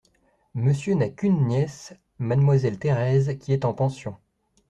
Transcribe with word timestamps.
Monsieur 0.55 0.95
n’a 0.95 1.09
qu’une 1.09 1.45
nièce: 1.45 1.93
mademoiselle 2.17 2.79
Thérèse, 2.79 3.37
qui 3.39 3.53
est 3.53 3.65
en 3.65 3.75
pension… 3.75 4.15